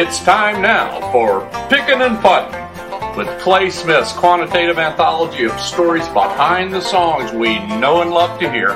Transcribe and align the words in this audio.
It's 0.00 0.18
time 0.20 0.62
now 0.62 1.12
for 1.12 1.46
Pickin' 1.68 2.00
and 2.00 2.18
Puttin' 2.20 3.18
with 3.18 3.28
Clay 3.38 3.68
Smith's 3.68 4.14
quantitative 4.14 4.78
anthology 4.78 5.44
of 5.44 5.60
stories 5.60 6.08
behind 6.08 6.72
the 6.72 6.80
songs 6.80 7.32
we 7.32 7.58
know 7.76 8.00
and 8.00 8.10
love 8.10 8.40
to 8.40 8.50
hear 8.50 8.70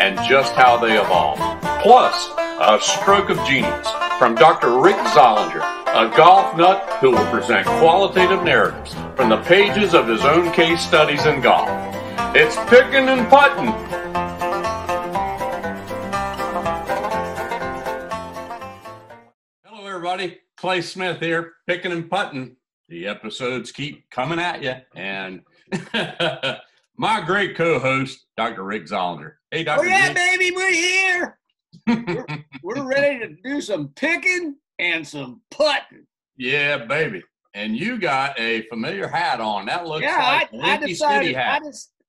and 0.00 0.18
just 0.28 0.52
how 0.54 0.76
they 0.76 1.00
evolve. 1.00 1.38
Plus, 1.80 2.28
a 2.36 2.80
stroke 2.82 3.30
of 3.30 3.36
genius 3.46 3.88
from 4.18 4.34
Dr. 4.34 4.80
Rick 4.80 4.96
Zollinger, 5.14 5.62
a 5.86 6.12
golf 6.16 6.56
nut 6.56 6.98
who 7.00 7.12
will 7.12 7.30
present 7.30 7.68
qualitative 7.78 8.42
narratives 8.42 8.96
from 9.14 9.28
the 9.28 9.40
pages 9.42 9.94
of 9.94 10.08
his 10.08 10.24
own 10.24 10.50
case 10.50 10.80
studies 10.80 11.24
in 11.24 11.40
golf. 11.40 11.68
It's 12.34 12.56
Pickin' 12.68 13.08
and 13.08 13.28
Puttin'. 13.28 13.93
Everybody. 19.94 20.40
Clay 20.56 20.82
Smith 20.82 21.20
here, 21.20 21.52
picking 21.68 21.92
and 21.92 22.10
putting. 22.10 22.56
The 22.88 23.06
episodes 23.06 23.70
keep 23.70 24.10
coming 24.10 24.40
at 24.40 24.60
you, 24.60 24.74
and 24.96 25.42
my 26.98 27.20
great 27.24 27.56
co-host, 27.56 28.26
Dr. 28.36 28.64
Rick 28.64 28.86
Zollinger. 28.86 29.34
Hey, 29.52 29.62
Dr. 29.62 29.82
Oh 29.82 29.84
yeah, 29.84 30.08
Rick. 30.08 30.16
baby, 30.16 30.50
we're 30.50 30.72
here. 30.72 31.38
We're, 31.86 32.26
we're 32.64 32.82
ready 32.82 33.20
to 33.20 33.36
do 33.44 33.60
some 33.60 33.88
picking 33.94 34.56
and 34.80 35.06
some 35.06 35.42
putting. 35.52 36.06
yeah, 36.36 36.84
baby. 36.84 37.22
And 37.54 37.76
you 37.76 37.96
got 37.96 38.38
a 38.38 38.62
familiar 38.62 39.06
hat 39.06 39.40
on. 39.40 39.66
That 39.66 39.86
looks 39.86 40.02
yeah, 40.02 40.16
like 40.16 40.50
I, 40.52 40.56
a 40.56 40.74
I 40.74 40.76
decided. 40.86 41.36
I, 41.36 41.60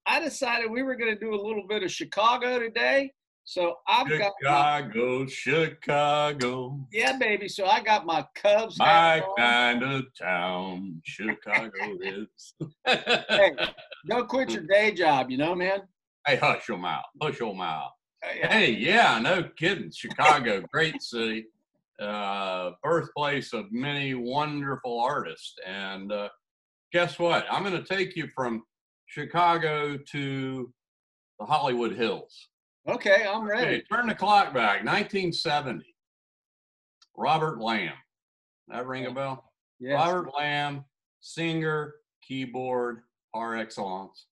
I 0.07 0.19
decided 0.19 0.71
we 0.71 0.81
were 0.81 0.95
going 0.95 1.13
to 1.13 1.19
do 1.19 1.35
a 1.35 1.41
little 1.41 1.67
bit 1.67 1.83
of 1.83 1.91
Chicago 1.91 2.57
today. 2.57 3.13
So 3.47 3.75
I've 3.87 4.07
got 4.09 4.33
Chicago, 4.41 5.27
Chicago, 5.27 6.79
yeah, 6.91 7.15
baby. 7.15 7.47
So 7.47 7.67
I 7.67 7.79
got 7.79 8.03
my 8.03 8.25
Cubs 8.33 8.79
my 8.79 8.85
hat 8.87 9.23
on. 9.23 9.35
kind 9.37 9.83
of 9.83 10.05
town. 10.19 11.01
Chicago 11.05 11.69
is. 12.01 12.55
Hey, 12.85 13.51
don't 14.07 14.27
quit 14.27 14.49
your 14.49 14.63
day 14.63 14.93
job, 14.93 15.29
you 15.29 15.37
know, 15.37 15.53
man. 15.53 15.81
Hey, 16.25 16.37
hush 16.37 16.67
your 16.67 16.79
mouth. 16.79 17.05
Hush 17.21 17.39
your 17.39 17.53
mouth. 17.53 17.91
Hey, 18.23 18.47
Hey, 18.47 18.71
yeah, 18.71 19.19
no 19.19 19.43
kidding. 19.55 19.91
Chicago, 19.91 20.63
great 20.73 20.99
city, 21.03 21.45
uh, 22.01 22.71
birthplace 22.81 23.53
of 23.53 23.71
many 23.71 24.15
wonderful 24.15 24.99
artists. 24.99 25.53
And 25.67 26.11
uh, 26.11 26.29
guess 26.91 27.19
what? 27.19 27.45
I'm 27.51 27.63
going 27.63 27.77
to 27.79 27.87
take 27.95 28.15
you 28.15 28.27
from 28.33 28.63
Chicago 29.05 29.97
to 29.97 30.73
the 31.39 31.45
Hollywood 31.45 31.95
Hills. 31.95 32.49
Okay, 32.87 33.25
I'm 33.27 33.43
Okay, 33.43 33.51
ready. 33.65 33.81
turn 33.91 34.07
the 34.07 34.15
clock 34.15 34.53
back. 34.53 34.85
1970. 34.85 35.95
Robert 37.17 37.57
Lamm. 37.59 37.93
That 38.67 38.85
ring 38.85 39.05
a 39.07 39.11
bell? 39.11 39.51
Yes. 39.79 39.93
Robert 39.95 40.31
Lamm, 40.37 40.85
singer, 41.19 41.95
keyboard 42.21 43.01
par 43.33 43.55
excellence, 43.55 44.27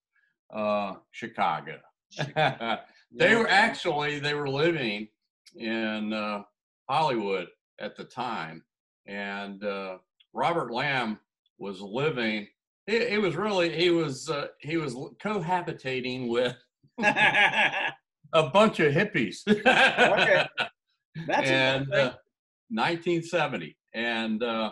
uh, 0.54 0.96
Chicago. 1.12 1.80
they 2.18 2.24
Yeah. 2.36 3.38
were 3.40 3.50
actually 3.50 4.20
they 4.20 4.34
were 4.36 4.50
living 4.50 5.08
in 5.56 6.14
uh, 6.14 6.44
Hollywood 6.90 7.48
at 7.80 7.96
the 7.96 8.04
time, 8.04 8.64
and 9.08 9.64
uh, 9.64 9.98
Robert 10.34 10.72
Lamm 10.72 11.20
was 11.58 11.82
living. 11.82 12.48
He, 12.86 13.10
he 13.10 13.18
was 13.18 13.36
really 13.36 13.76
he 13.76 13.90
was 13.90 14.30
uh, 14.30 14.48
he 14.60 14.78
was 14.78 14.94
cohabitating 14.94 16.28
with 16.30 16.56
a 18.34 18.50
bunch 18.50 18.80
of 18.80 18.94
hippies. 18.94 19.38
okay. 19.48 20.48
That's 21.28 21.50
and 21.50 21.94
uh, 21.94 22.14
1970 22.70 23.78
and 23.94 24.42
uh, 24.42 24.72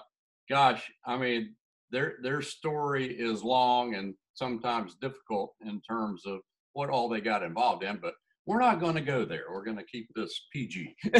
gosh 0.49 0.89
i 1.05 1.15
mean 1.17 1.53
their 1.91 2.15
their 2.23 2.41
story 2.41 3.05
is 3.05 3.43
long 3.43 3.93
and 3.95 4.15
sometimes 4.33 4.95
difficult 5.01 5.53
in 5.65 5.79
terms 5.81 6.23
of 6.25 6.39
what 6.73 6.89
all 6.89 7.07
they 7.07 7.21
got 7.21 7.43
involved 7.43 7.83
in 7.83 7.99
but 8.01 8.13
we're 8.47 8.59
not 8.59 8.79
going 8.79 8.95
to 8.95 9.01
go 9.01 9.23
there 9.23 9.43
we're 9.53 9.63
going 9.63 9.77
to 9.77 9.83
keep 9.83 10.07
this 10.15 10.47
pg 10.51 10.95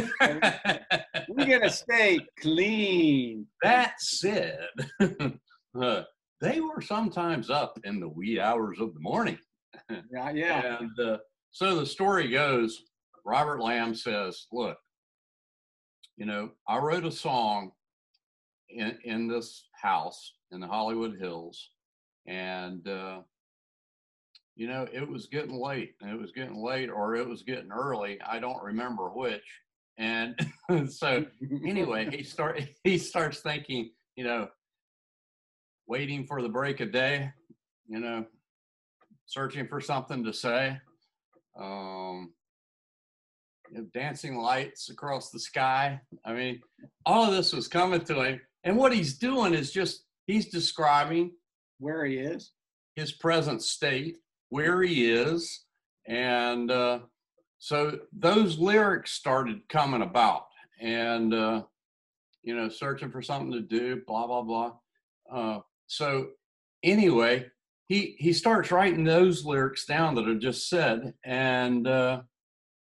we're 1.29 1.46
going 1.46 1.62
to 1.62 1.69
stay 1.69 2.19
clean. 2.40 3.46
that 3.62 3.94
said 4.00 4.66
uh, 5.79 6.02
they 6.40 6.59
were 6.62 6.81
sometimes 6.81 7.52
up 7.52 7.78
in 7.84 8.00
the 8.00 8.09
wee 8.09 8.40
hours 8.40 8.79
of 8.79 8.94
the 8.96 9.00
morning 9.00 9.38
Yeah, 10.12 10.31
yeah. 10.31 10.78
and 10.79 11.00
uh, 11.00 11.18
so 11.51 11.75
the 11.75 11.85
story 11.85 12.29
goes 12.29 12.84
Robert 13.25 13.59
Lamm 13.59 13.95
says, 13.95 14.47
Look, 14.51 14.78
you 16.17 16.25
know, 16.25 16.51
I 16.67 16.78
wrote 16.78 17.06
a 17.06 17.12
song 17.12 17.72
in, 18.69 18.97
in 19.03 19.28
this 19.28 19.67
house 19.81 20.34
in 20.51 20.59
the 20.59 20.67
Hollywood 20.67 21.17
Hills, 21.19 21.69
and, 22.28 22.88
uh, 22.88 23.19
you 24.56 24.67
know, 24.67 24.88
it 24.91 25.07
was 25.07 25.28
getting 25.28 25.56
late, 25.56 25.95
and 26.01 26.11
it 26.11 26.19
was 26.19 26.31
getting 26.31 26.61
late, 26.61 26.90
or 26.90 27.16
it 27.16 27.28
was 27.28 27.44
getting 27.44 27.72
early. 27.72 28.19
I 28.22 28.40
don't 28.40 28.61
remember 28.61 29.09
which. 29.09 29.61
And 29.97 30.35
so, 30.90 31.25
anyway, 31.66 32.09
he 32.11 32.23
start 32.23 32.61
he 32.84 32.97
starts 32.97 33.40
thinking, 33.40 33.91
you 34.16 34.23
know, 34.23 34.50
waiting 35.88 36.25
for 36.25 36.41
the 36.41 36.50
break 36.50 36.79
of 36.79 36.91
day, 36.91 37.31
you 37.88 38.00
know, 38.00 38.25
searching 39.25 39.67
for 39.67 39.79
something 39.79 40.23
to 40.23 40.34
say. 40.34 40.78
Um, 41.59 42.34
you 43.69 43.78
know, 43.78 43.88
dancing 43.94 44.38
lights 44.38 44.89
across 44.89 45.31
the 45.31 45.39
sky. 45.39 46.00
I 46.25 46.34
mean, 46.34 46.62
all 47.06 47.25
of 47.25 47.31
this 47.34 47.53
was 47.53 47.67
coming 47.67 48.01
to 48.01 48.22
him, 48.22 48.41
and 48.63 48.78
what 48.78 48.94
he's 48.94 49.17
doing 49.17 49.53
is 49.53 49.72
just 49.72 50.03
he's 50.28 50.50
describing 50.50 51.31
Where 51.79 52.06
he 52.06 52.17
is. 52.17 52.51
his 52.95 53.11
present 53.13 53.61
state, 53.61 54.17
where 54.50 54.81
he 54.81 55.09
is, 55.11 55.66
and 56.07 56.69
uh, 56.69 57.00
so 57.59 58.00
those 58.11 58.57
lyrics 58.59 59.11
started 59.11 59.61
coming 59.69 60.01
about, 60.01 60.47
and 60.81 61.34
uh, 61.34 61.63
you 62.44 62.56
know, 62.56 62.67
searching 62.69 63.11
for 63.11 63.22
something 63.22 63.51
to 63.53 63.61
do, 63.61 64.01
blah 64.07 64.28
blah 64.28 64.41
blah. 64.41 64.73
Uh, 65.31 65.59
so 65.88 66.28
anyway, 66.84 67.45
he 67.91 68.16
he 68.19 68.31
starts 68.31 68.72
writing 68.72 69.03
those 69.03 69.44
lyrics 69.44 69.85
down 69.85 70.16
that 70.16 70.25
are 70.25 70.40
just 70.40 70.69
said, 70.69 71.13
and 71.25 71.85
uh, 71.85 72.22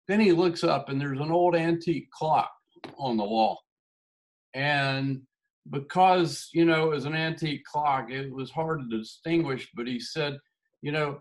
then 0.08 0.18
he 0.18 0.32
looks 0.32 0.64
up, 0.64 0.88
and 0.88 1.00
there's 1.00 1.20
an 1.20 1.30
old 1.30 1.54
antique 1.54 2.10
clock 2.10 2.50
on 2.98 3.16
the 3.16 3.22
wall, 3.22 3.60
and 4.54 5.20
because 5.70 6.48
you 6.52 6.64
know 6.64 6.86
it 6.86 6.96
was 6.96 7.04
an 7.04 7.14
antique 7.14 7.62
clock 7.64 8.10
it 8.10 8.32
was 8.32 8.50
hard 8.50 8.80
to 8.80 8.98
distinguish 8.98 9.68
but 9.76 9.86
he 9.86 10.00
said 10.00 10.38
you 10.80 10.90
know 10.90 11.20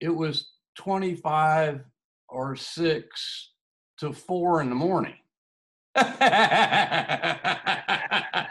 it 0.00 0.08
was 0.08 0.52
25 0.78 1.84
or 2.30 2.56
6 2.56 3.52
to 3.98 4.14
4 4.14 4.62
in 4.62 4.70
the 4.70 4.74
morning. 4.74 5.14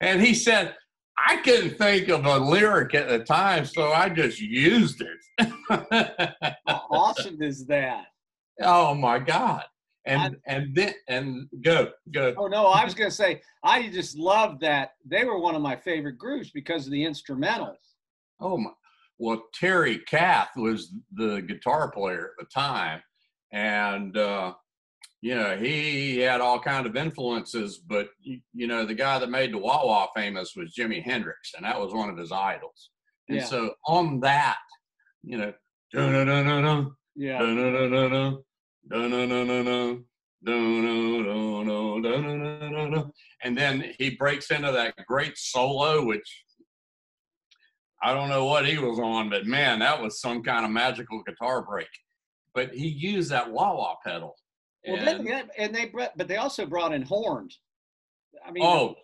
And 0.00 0.20
he 0.20 0.34
said 0.34 0.74
i 1.18 1.36
couldn't 1.38 1.76
think 1.78 2.08
of 2.08 2.24
a 2.26 2.38
lyric 2.38 2.94
at 2.94 3.08
the 3.08 3.18
time 3.20 3.64
so 3.64 3.92
i 3.92 4.08
just 4.08 4.40
used 4.40 5.02
it 5.02 5.52
How 6.66 6.82
awesome 6.90 7.40
is 7.42 7.66
that? 7.66 8.06
oh 8.62 8.94
my 8.94 9.18
god 9.18 9.64
and 10.06 10.36
and 10.46 10.74
then 10.74 10.94
and 11.08 11.48
go 11.62 11.90
go 12.12 12.34
Oh 12.36 12.46
no, 12.46 12.66
I 12.66 12.84
was 12.84 12.94
going 12.94 13.08
to 13.10 13.16
say 13.16 13.40
I 13.62 13.88
just 13.88 14.16
loved 14.18 14.60
that 14.60 14.90
they 15.04 15.24
were 15.24 15.38
one 15.38 15.54
of 15.54 15.62
my 15.62 15.76
favorite 15.76 16.18
groups 16.18 16.50
because 16.50 16.86
of 16.86 16.92
the 16.92 17.02
instrumentals. 17.04 17.76
Oh 18.40 18.58
my! 18.58 18.70
Well, 19.18 19.42
Terry 19.54 19.98
Kath 20.06 20.50
was 20.56 20.92
the 21.12 21.40
guitar 21.40 21.90
player 21.90 22.32
at 22.38 22.44
the 22.44 22.50
time, 22.52 23.00
and 23.52 24.16
uh, 24.16 24.52
you 25.24 25.34
know 25.34 25.56
he 25.56 26.18
had 26.18 26.42
all 26.42 26.60
kind 26.60 26.86
of 26.86 26.96
influences. 26.96 27.78
But 27.78 28.08
you, 28.20 28.66
know 28.66 28.84
the 28.84 28.94
guy 28.94 29.18
that 29.18 29.30
made 29.30 29.54
the 29.54 29.58
wah 29.58 29.86
wah 29.86 30.08
famous 30.14 30.52
was 30.54 30.74
Jimi 30.78 31.02
Hendrix, 31.02 31.52
and 31.56 31.64
that 31.64 31.80
was 31.80 31.94
one 31.94 32.10
of 32.10 32.18
his 32.18 32.30
idols. 32.30 32.90
And 33.30 33.38
Yeah. 33.38 33.44
so 33.46 33.74
on 33.86 34.20
that, 34.20 34.58
you 35.22 35.38
know, 35.38 35.54
dun-dun-dun-dun-dun, 35.94 36.94
Yeah. 37.16 37.38
dun-dun-dun-dun-dun, 37.38 38.42
dun-dun-dun-dun-dun, 38.86 40.04
dun-dun-dun-dun-dun-dun-dun. 40.44 43.10
and 43.42 43.56
then 43.56 43.94
he 43.98 44.10
breaks 44.10 44.50
into 44.50 44.72
that 44.72 44.94
great 45.06 45.38
solo, 45.38 46.04
which 46.04 46.44
I 48.02 48.12
don't 48.12 48.28
know 48.28 48.44
what 48.44 48.66
he 48.66 48.76
was 48.76 48.98
on, 48.98 49.30
but 49.30 49.46
man, 49.46 49.78
that 49.78 50.02
was 50.02 50.20
some 50.20 50.42
kind 50.42 50.66
of 50.66 50.70
magical 50.70 51.22
guitar 51.22 51.62
break. 51.62 51.88
But 52.52 52.74
he 52.74 52.88
used 52.88 53.30
that 53.30 53.50
wah 53.50 53.74
wah 53.74 53.96
pedal. 54.04 54.36
Well, 54.86 54.96
And- 54.96 55.26
they, 55.26 55.30
yeah, 55.30 55.42
and 55.56 55.74
they 55.74 55.86
but 55.86 56.28
they 56.28 56.36
also 56.36 56.66
brought 56.66 56.92
in 56.92 57.02
horns. 57.02 57.60
I 58.46 58.50
mean, 58.50 58.64
oh, 58.64 58.96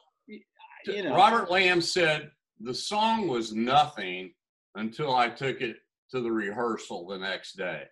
you 0.87 1.03
know, 1.03 1.15
Robert 1.15 1.49
Lamm 1.49 1.83
said 1.83 2.31
the 2.61 2.75
song 2.75 3.29
was 3.29 3.53
nothing 3.53 4.33
until 4.75 5.15
I 5.15 5.29
took 5.29 5.61
it 5.61 5.77
to 6.11 6.21
the 6.21 6.31
rehearsal 6.31 7.07
the 7.07 7.19
next 7.19 7.57
day. 7.57 7.85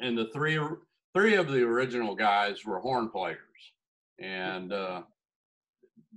And 0.00 0.16
the 0.16 0.28
three 0.32 0.58
three 1.14 1.34
of 1.34 1.48
the 1.48 1.62
original 1.62 2.14
guys 2.14 2.64
were 2.64 2.80
horn 2.80 3.08
players. 3.08 3.38
And 4.18 4.72
uh, 4.72 5.02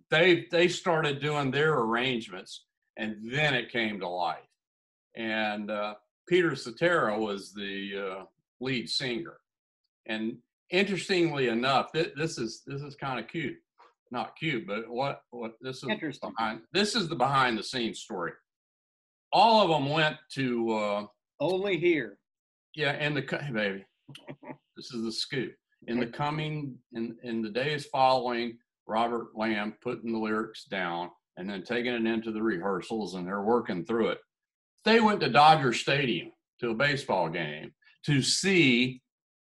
they 0.10 0.48
they 0.52 0.68
started 0.68 1.22
doing 1.22 1.52
their 1.52 1.74
arrangements, 1.74 2.66
and 2.98 3.18
then 3.32 3.54
it 3.54 3.72
came 3.72 4.00
to 4.00 4.08
life. 4.08 4.40
And 5.16 5.72
uh, 5.72 5.96
Peter 6.28 6.56
Cetera 6.56 7.18
was 7.18 7.54
the 7.54 8.18
uh, 8.20 8.24
lead 8.60 8.90
singer. 8.90 9.38
And 10.08 10.38
interestingly 10.70 11.48
enough, 11.48 11.92
th- 11.94 12.14
this 12.16 12.38
is 12.38 12.64
this 12.66 12.82
is 12.82 12.96
kind 12.96 13.20
of 13.20 13.28
cute, 13.28 13.56
not 14.12 14.36
cute, 14.36 14.66
but 14.68 14.90
what 14.90 15.22
what 15.32 15.54
this 15.62 15.78
is 15.78 15.90
Interesting. 15.90 16.32
behind 16.32 16.62
this 16.74 16.96
is 16.96 17.08
the 17.08 17.16
behind 17.16 17.58
the 17.58 17.64
scenes 17.64 18.00
story. 18.00 18.32
All 19.32 19.62
of 19.64 19.70
them 19.70 19.90
went 19.92 20.18
to 20.34 20.72
uh, 20.74 21.06
Only 21.40 21.78
here. 21.78 22.18
yeah, 22.76 22.92
and 22.92 23.16
the 23.16 23.22
hey, 23.42 23.52
baby, 23.52 23.86
this 24.78 24.92
is 24.94 25.04
the 25.04 25.12
scoop. 25.12 25.54
In 25.88 26.00
the 26.00 26.08
coming 26.08 26.78
in 26.94 27.16
in 27.24 27.42
the 27.42 27.50
days 27.50 27.86
following, 27.86 28.58
Robert 28.88 29.36
Lamm 29.36 29.74
putting 29.82 30.12
the 30.12 30.20
lyrics 30.20 30.66
down 30.66 31.10
and 31.38 31.50
then 31.50 31.64
taking 31.64 31.94
it 31.94 32.06
into 32.06 32.32
the 32.32 32.42
rehearsals, 32.42 33.16
and 33.16 33.28
they're 33.28 33.42
working 33.42 33.86
through 33.86 34.08
it. 34.10 34.20
They 34.86 35.00
went 35.02 35.20
to 35.22 35.30
Dodger 35.30 35.74
Stadium 35.74 36.32
to 36.62 36.70
a 36.70 36.74
baseball 36.76 37.28
game 37.30 37.74
to 38.06 38.22
see, 38.22 39.02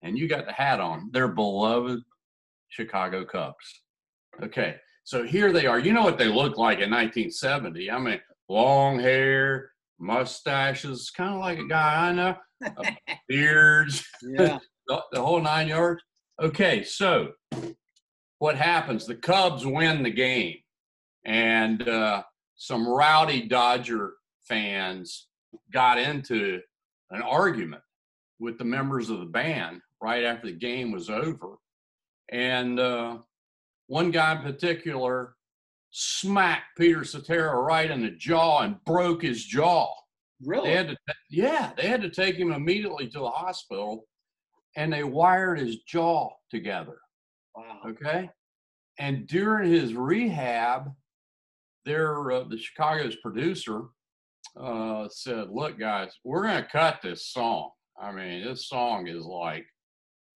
and 0.03 0.17
you 0.17 0.27
got 0.27 0.45
the 0.45 0.53
hat 0.53 0.79
on, 0.79 1.09
their 1.11 1.27
beloved 1.27 1.99
Chicago 2.69 3.25
Cubs. 3.25 3.83
Okay, 4.43 4.75
so 5.03 5.23
here 5.23 5.51
they 5.51 5.65
are. 5.65 5.79
You 5.79 5.93
know 5.93 6.03
what 6.03 6.17
they 6.17 6.27
look 6.27 6.57
like 6.57 6.79
in 6.79 6.91
1970? 6.91 7.89
I 7.89 7.99
mean, 7.99 8.21
long 8.49 8.99
hair, 8.99 9.71
mustaches, 9.99 11.09
kind 11.09 11.33
of 11.33 11.39
like 11.39 11.59
a 11.59 11.67
guy 11.67 12.09
I 12.09 12.11
know, 12.11 12.35
beards, 13.27 14.05
Yeah. 14.21 14.59
the, 14.87 15.01
the 15.11 15.21
whole 15.21 15.41
nine 15.41 15.67
yards. 15.67 16.01
Okay, 16.41 16.83
so 16.83 17.29
what 18.39 18.55
happens? 18.55 19.05
The 19.05 19.15
Cubs 19.15 19.65
win 19.65 20.03
the 20.03 20.11
game, 20.11 20.57
and 21.25 21.87
uh, 21.87 22.23
some 22.55 22.87
rowdy 22.87 23.47
Dodger 23.47 24.13
fans 24.47 25.27
got 25.73 25.97
into 25.97 26.59
an 27.09 27.21
argument 27.21 27.81
with 28.39 28.57
the 28.57 28.65
members 28.65 29.09
of 29.09 29.19
the 29.19 29.25
band 29.25 29.81
right 30.01 30.23
after 30.23 30.47
the 30.47 30.53
game 30.53 30.91
was 30.91 31.09
over. 31.09 31.57
And 32.29 32.79
uh, 32.79 33.17
one 33.87 34.11
guy 34.11 34.35
in 34.35 34.41
particular 34.41 35.35
smacked 35.91 36.77
Peter 36.77 37.03
Cetera 37.03 37.55
right 37.61 37.89
in 37.89 38.01
the 38.01 38.11
jaw 38.11 38.61
and 38.61 38.83
broke 38.85 39.21
his 39.23 39.43
jaw. 39.43 39.87
Really? 40.43 40.69
They 40.69 40.75
had 40.75 40.89
to, 40.89 40.97
yeah, 41.31 41.71
they 41.75 41.87
had 41.87 42.01
to 42.01 42.09
take 42.09 42.35
him 42.35 42.51
immediately 42.51 43.07
to 43.07 43.19
the 43.19 43.29
hospital, 43.29 44.05
and 44.75 44.93
they 44.93 45.03
wired 45.03 45.59
his 45.59 45.77
jaw 45.79 46.29
together. 46.51 46.99
wow. 47.55 47.79
Okay, 47.87 48.29
and 48.99 49.25
during 49.25 49.71
his 49.71 49.95
rehab, 49.95 50.93
their 51.85 52.31
uh, 52.31 52.43
the 52.43 52.57
Chicago's 52.57 53.15
producer 53.15 53.85
uh, 54.55 55.07
said, 55.09 55.49
"Look, 55.49 55.79
guys, 55.79 56.11
we're 56.23 56.43
going 56.43 56.61
to 56.61 56.69
cut 56.69 56.99
this 57.01 57.31
song. 57.31 57.71
I 57.99 58.11
mean, 58.11 58.45
this 58.45 58.67
song 58.67 59.07
is 59.07 59.25
like 59.25 59.65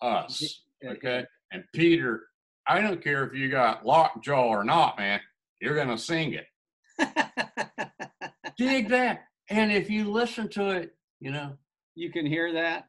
us." 0.02 0.64
Okay, 0.86 1.26
and 1.52 1.64
Peter, 1.74 2.24
I 2.68 2.82
don't 2.82 3.04
care 3.04 3.26
if 3.26 3.34
you 3.34 3.50
got 3.50 3.86
locked 3.86 4.24
jaw 4.24 4.48
or 4.48 4.64
not, 4.64 4.98
man. 4.98 5.20
You're 5.60 5.76
going 5.76 5.90
to 5.90 5.98
sing 5.98 6.34
it. 6.34 6.46
Dig 8.58 8.90
that. 8.90 9.26
And 9.50 9.72
if 9.72 9.90
you 9.90 10.10
listen 10.10 10.48
to 10.50 10.70
it, 10.72 10.96
you 11.20 11.32
know, 11.32 11.58
you 11.96 12.12
can 12.12 12.26
hear 12.26 12.54
that. 12.54 12.88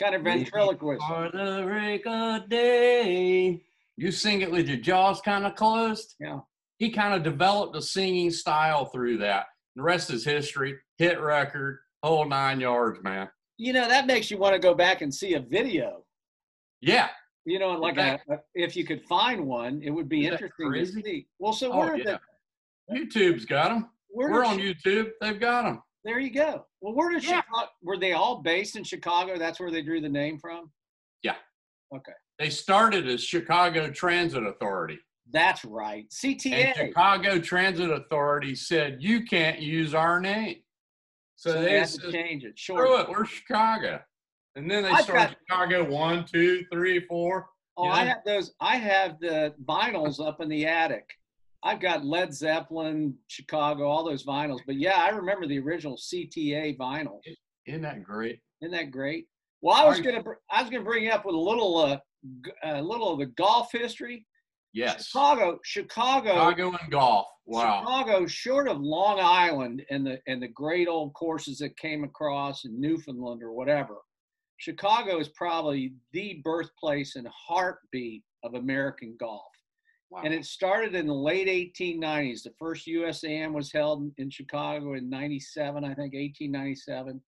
Kind 0.00 0.14
of 0.14 0.22
ventriloquist. 0.22 1.02
For 1.06 1.30
the 1.32 1.62
break 1.64 2.06
of 2.06 2.48
day. 2.48 3.62
You 3.96 4.10
sing 4.10 4.42
it 4.42 4.50
with 4.50 4.68
your 4.68 4.78
jaws 4.78 5.20
kind 5.20 5.44
of 5.44 5.54
closed. 5.54 6.14
Yeah. 6.20 6.40
He 6.78 6.90
kind 6.90 7.14
of 7.14 7.22
developed 7.22 7.76
a 7.76 7.82
singing 7.82 8.30
style 8.30 8.86
through 8.86 9.18
that. 9.18 9.46
The 9.74 9.82
rest 9.82 10.10
is 10.10 10.24
history. 10.24 10.78
Hit 10.98 11.20
record, 11.20 11.80
whole 12.02 12.26
nine 12.26 12.60
yards, 12.60 13.02
man. 13.02 13.28
You 13.58 13.72
know, 13.72 13.88
that 13.88 14.06
makes 14.06 14.30
you 14.30 14.38
want 14.38 14.54
to 14.54 14.58
go 14.58 14.74
back 14.74 15.02
and 15.02 15.14
see 15.14 15.34
a 15.34 15.40
video. 15.40 16.04
Yeah. 16.80 17.08
You 17.44 17.58
know, 17.58 17.70
like 17.72 17.96
a- 17.96 18.20
if 18.54 18.74
you 18.76 18.84
could 18.84 19.02
find 19.04 19.46
one, 19.46 19.80
it 19.82 19.90
would 19.90 20.08
be 20.08 20.26
Isn't 20.26 20.32
interesting 20.42 20.72
to 20.72 20.86
see. 21.02 21.26
Well, 21.38 21.52
so 21.52 21.72
Oh, 21.72 21.78
where 21.78 21.92
are 21.94 21.96
yeah. 21.98 22.18
the 22.88 22.96
YouTube's 23.00 23.44
got 23.44 23.68
them. 23.68 23.90
We're 24.12 24.44
on 24.44 24.56
Chi- 24.56 24.62
YouTube. 24.62 25.10
They've 25.20 25.38
got 25.38 25.62
them. 25.64 25.82
There 26.04 26.18
you 26.18 26.30
go. 26.30 26.66
Well, 26.80 26.94
where 26.94 27.10
did 27.10 27.24
Yeah. 27.24 27.42
Chicago? 27.42 27.68
Were 27.82 27.98
they 27.98 28.12
all 28.12 28.42
based 28.42 28.76
in 28.76 28.84
Chicago? 28.84 29.38
That's 29.38 29.60
where 29.60 29.70
they 29.70 29.82
drew 29.82 30.00
the 30.00 30.08
name 30.08 30.38
from. 30.38 30.72
Yeah. 31.22 31.36
Okay. 31.94 32.12
They 32.38 32.50
started 32.50 33.08
as 33.08 33.22
Chicago 33.22 33.90
Transit 33.90 34.44
Authority. 34.44 34.98
That's 35.30 35.64
right. 35.64 36.02
And 36.04 36.10
CTA. 36.10 36.74
Chicago 36.74 37.40
Transit 37.40 37.90
Authority 37.90 38.54
said, 38.54 38.98
you 39.02 39.24
can't 39.24 39.58
use 39.60 39.94
our 39.94 40.20
name. 40.20 40.62
So, 41.36 41.50
So 41.50 41.60
they 41.60 41.64
they 41.66 41.78
had 41.80 41.88
to 41.88 42.12
change 42.12 42.44
it. 42.44 42.58
screw 42.58 42.76
Sure. 42.76 43.00
it, 43.00 43.08
we're 43.08 43.24
Chicago. 43.24 44.00
And 44.56 44.70
then 44.70 44.82
they 44.82 44.90
I've 44.90 45.04
started 45.04 45.36
Chicago 45.48 45.84
one, 45.88 46.24
two, 46.24 46.64
three, 46.72 47.00
four. 47.00 47.46
Oh, 47.76 47.84
you 47.84 47.90
I 47.90 48.04
have 48.06 48.24
those. 48.24 48.54
I 48.60 48.76
have 48.76 49.20
the 49.20 49.54
vinyls 49.64 50.26
up 50.26 50.40
in 50.40 50.48
the 50.48 50.66
attic. 50.66 51.08
I've 51.62 51.80
got 51.80 52.04
Led 52.04 52.32
Zeppelin, 52.32 53.14
Chicago, 53.28 53.86
all 53.86 54.04
those 54.04 54.24
vinyls. 54.24 54.60
But 54.66 54.76
yeah, 54.76 54.94
I 54.98 55.10
remember 55.10 55.46
the 55.46 55.58
original 55.58 55.96
CTA 55.96 56.76
vinyls. 56.78 57.20
Isn't 57.66 57.82
that 57.82 58.02
great? 58.02 58.40
Isn't 58.62 58.72
that 58.72 58.90
great? 58.90 59.26
Well, 59.60 59.74
I 59.74 59.84
was 59.86 59.98
Are- 60.00 60.02
gonna 60.02 60.22
I 60.50 60.62
was 60.62 60.70
gonna 60.70 60.84
bring 60.84 61.04
you 61.04 61.10
up 61.10 61.26
with 61.26 61.34
a 61.34 61.38
little 61.38 61.76
uh, 61.78 61.98
a 62.62 62.80
little 62.82 63.12
of 63.12 63.18
the 63.18 63.26
golf 63.26 63.70
history. 63.72 64.26
Yes. 64.72 65.06
Chicago, 65.06 65.58
Chicago, 65.64 66.34
Chicago 66.34 66.76
and 66.80 66.90
golf. 66.90 67.26
Wow. 67.46 67.80
Chicago, 67.80 68.26
short 68.26 68.68
of 68.68 68.80
Long 68.80 69.18
Island 69.20 69.82
and 69.90 70.06
the 70.06 70.18
and 70.26 70.42
the 70.42 70.48
great 70.48 70.88
old 70.88 71.12
courses 71.14 71.58
that 71.58 71.76
came 71.76 72.04
across 72.04 72.64
in 72.64 72.80
Newfoundland 72.80 73.42
or 73.42 73.52
whatever, 73.52 73.96
Chicago 74.58 75.18
is 75.18 75.28
probably 75.28 75.92
the 76.12 76.40
birthplace 76.44 77.16
and 77.16 77.28
heartbeat 77.28 78.22
of 78.42 78.54
American 78.54 79.16
golf. 79.18 79.42
wow. 80.10 80.22
And 80.24 80.32
it 80.32 80.44
started 80.44 80.94
in 80.94 81.06
the 81.06 81.14
late 81.14 81.48
1890s. 81.76 82.42
The 82.42 82.52
first 82.58 82.86
USAM 82.86 83.52
was 83.52 83.72
held 83.72 84.10
in 84.18 84.30
Chicago 84.30 84.94
in 84.94 85.10
97, 85.10 85.84
I 85.84 85.88
think, 85.88 86.14
1897. 86.14 87.20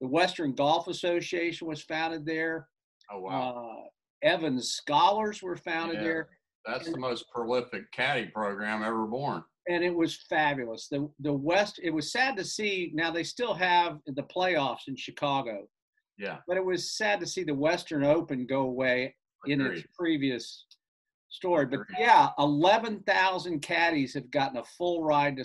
The 0.00 0.06
Western 0.06 0.54
Golf 0.54 0.86
Association 0.88 1.66
was 1.66 1.82
founded 1.82 2.24
there. 2.24 2.68
oh, 3.10 3.20
wow. 3.20 3.70
Uh, 3.84 3.88
Evans 4.22 4.70
Scholars 4.72 5.42
were 5.42 5.56
founded 5.56 5.96
Yeah. 5.98 6.02
there. 6.04 6.28
That's 6.66 6.90
the 6.90 6.98
most 6.98 7.24
prolific 7.30 7.90
caddy 7.92 8.26
program 8.26 8.82
ever 8.82 9.06
born. 9.06 9.42
and 9.68 9.82
it 9.84 9.94
was 9.94 10.16
fabulous. 10.28 10.88
The 10.88 11.08
the 11.20 11.32
West. 11.32 11.78
It 11.82 11.90
was 11.90 12.10
sad 12.12 12.36
to 12.36 12.44
see. 12.44 12.90
Now 12.94 13.10
they 13.10 13.22
still 13.22 13.54
have 13.54 13.98
the 14.06 14.22
playoffs 14.24 14.88
in 14.88 14.96
Chicago, 14.96 15.66
Yeah. 16.18 16.38
but 16.48 16.56
it 16.56 16.64
was 16.64 16.90
sad 16.90 17.20
to 17.20 17.26
see 17.26 17.44
the 17.44 17.54
Western 17.54 18.04
Open 18.04 18.46
go 18.46 18.62
away 18.62 19.14
in 19.46 19.60
its 19.60 19.82
previous 19.96 20.64
story. 21.28 21.66
But 21.66 21.80
Agreed. 21.80 21.98
yeah, 22.00 22.30
eleven 22.38 23.00
thousand 23.06 23.60
caddies 23.60 24.14
have 24.14 24.30
gotten 24.30 24.56
a 24.58 24.64
full 24.64 25.04
ride 25.04 25.36
to 25.36 25.44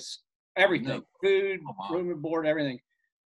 everything, 0.56 0.88
No. 0.88 1.04
food, 1.22 1.60
room 1.92 2.10
and 2.12 2.22
board, 2.22 2.48
everything, 2.48 2.80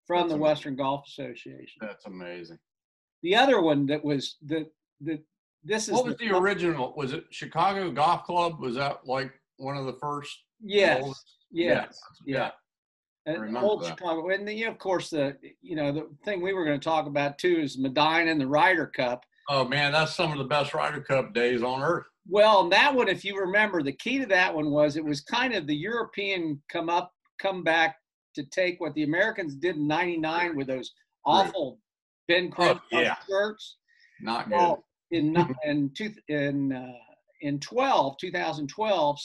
from 0.06 0.22
That's 0.24 0.30
the 0.30 0.36
amazing. 0.36 0.42
Western 0.42 0.76
Golf 0.76 1.06
Association. 1.08 1.78
That's 1.82 2.06
amazing. 2.06 2.60
The 3.24 3.36
other 3.36 3.62
one 3.62 3.86
that 3.88 4.04
was 4.04 4.36
the 4.46 4.70
the 5.02 5.22
this 5.64 5.88
is 5.88 5.94
What 5.94 6.06
was 6.06 6.18
the 6.18 6.32
original? 6.36 6.94
Was 6.98 7.14
it 7.14 7.26
Chicago 7.32 7.92
Golf 7.92 8.24
Club? 8.26 8.60
Was 8.60 8.76
that 8.76 9.06
like 9.06 9.32
one 9.58 9.78
of 9.78 9.86
the 9.86 9.94
first? 9.94 10.38
Yes, 10.62 11.04
yes, 11.52 12.00
yeah. 12.26 12.36
Remember 12.36 12.54
old. 13.28 13.86
Chicago, 13.86 14.30
and 14.30 14.48
then, 14.48 14.58
you 14.58 14.66
know, 14.66 14.72
of 14.72 14.80
course, 14.80 15.10
the 15.10 15.38
you 15.62 15.76
know 15.76 15.92
the 15.92 16.08
thing 16.24 16.42
we 16.42 16.54
were 16.54 16.66
going 16.66 16.80
to 16.80 16.84
talk 16.84 17.08
about 17.08 17.38
too 17.38 17.60
is 17.60 17.78
Medinah 17.78 18.32
and 18.32 18.40
the 18.40 18.48
Ryder 18.48 18.88
Cup. 18.88 19.26
Oh 19.50 19.66
man, 19.66 19.92
that's 19.92 20.16
some 20.16 20.32
of 20.32 20.38
the 20.38 20.44
best 20.44 20.74
Ryder 20.74 21.02
Cup 21.02 21.34
days 21.34 21.64
on 21.64 21.82
earth. 21.82 22.06
Well, 22.30 22.62
and 22.62 22.72
that 22.72 22.94
one, 22.94 23.08
if 23.08 23.24
you 23.24 23.38
remember, 23.40 23.82
the 23.82 23.94
key 23.94 24.20
to 24.20 24.26
that 24.28 24.54
one 24.54 24.72
was 24.72 24.98
it 24.98 25.04
was 25.06 25.22
kind 25.22 25.54
of 25.54 25.68
the 25.68 25.76
European 25.76 26.62
come 26.70 26.90
up, 26.90 27.14
come 27.40 27.64
back 27.64 27.98
to 28.36 28.44
take 28.46 28.80
what 28.80 28.94
the 28.94 29.04
Americans 29.04 29.56
did 29.56 29.76
in 29.78 29.88
'99 29.88 30.56
with 30.56 30.68
those 30.68 30.92
awful 31.26 31.80
Ben 32.28 32.50
Crenshaw 32.52 32.82
Oh, 32.94 33.00
yeah. 33.00 33.16
shirts. 33.28 33.78
Not 34.22 34.50
good. 34.50 34.56
Well, 34.56 34.86
in 35.12 35.36
in 35.66 35.92
two, 35.96 36.14
in 36.28 36.74
uh, 36.74 36.92
in 37.42 37.60
12, 37.60 38.18
2012, 38.20 39.20